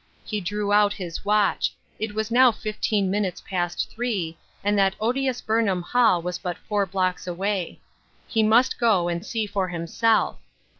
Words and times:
He 0.25 0.41
drew 0.41 0.73
out 0.73 0.93
his 0.93 1.23
watch; 1.23 1.75
it 1.99 2.15
was 2.15 2.31
now 2.31 2.51
fifteen 2.51 3.11
minutes 3.11 3.39
past 3.47 3.91
three, 3.91 4.35
and 4.63 4.75
that 4.75 4.95
odious 4.99 5.41
Burnham 5.41 5.83
Hall 5.83 6.23
was 6.23 6.39
but 6.39 6.57
four 6.57 6.87
blocks 6.87 7.27
away; 7.27 7.79
he 8.27 8.41
must 8.41 8.79
go 8.79 9.07
and 9.09 9.23
see 9.23 9.45
for 9.45 9.67
himself. 9.67 10.39